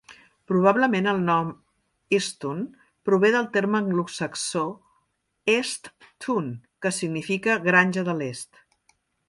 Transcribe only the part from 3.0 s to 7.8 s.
prové del terme anglosaxó "East Tun", que significa